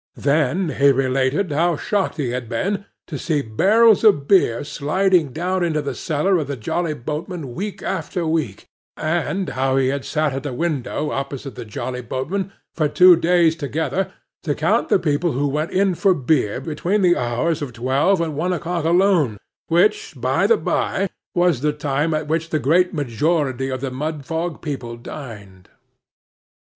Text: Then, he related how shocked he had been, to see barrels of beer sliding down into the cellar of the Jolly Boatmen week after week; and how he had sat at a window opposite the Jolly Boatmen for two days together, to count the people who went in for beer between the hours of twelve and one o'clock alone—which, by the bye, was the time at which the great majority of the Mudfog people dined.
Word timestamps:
Then, 0.17 0.69
he 0.79 0.91
related 0.91 1.51
how 1.51 1.77
shocked 1.77 2.17
he 2.17 2.31
had 2.31 2.49
been, 2.49 2.85
to 3.05 3.19
see 3.19 3.43
barrels 3.43 4.03
of 4.03 4.27
beer 4.27 4.63
sliding 4.63 5.31
down 5.31 5.63
into 5.63 5.79
the 5.83 5.93
cellar 5.93 6.39
of 6.39 6.47
the 6.47 6.57
Jolly 6.57 6.95
Boatmen 6.95 7.53
week 7.53 7.83
after 7.83 8.25
week; 8.25 8.65
and 8.97 9.49
how 9.49 9.77
he 9.77 9.89
had 9.89 10.03
sat 10.03 10.33
at 10.33 10.47
a 10.47 10.53
window 10.53 11.11
opposite 11.11 11.53
the 11.53 11.65
Jolly 11.65 12.01
Boatmen 12.01 12.51
for 12.73 12.87
two 12.87 13.15
days 13.15 13.55
together, 13.55 14.11
to 14.41 14.55
count 14.55 14.89
the 14.89 14.97
people 14.97 15.33
who 15.33 15.47
went 15.47 15.69
in 15.69 15.93
for 15.93 16.15
beer 16.15 16.59
between 16.59 17.03
the 17.03 17.15
hours 17.15 17.61
of 17.61 17.71
twelve 17.71 18.19
and 18.21 18.35
one 18.35 18.53
o'clock 18.53 18.85
alone—which, 18.85 20.15
by 20.17 20.47
the 20.47 20.57
bye, 20.57 21.11
was 21.35 21.61
the 21.61 21.73
time 21.73 22.15
at 22.15 22.27
which 22.27 22.49
the 22.49 22.57
great 22.57 22.91
majority 22.91 23.69
of 23.69 23.81
the 23.81 23.91
Mudfog 23.91 24.63
people 24.63 24.97
dined. 24.97 25.69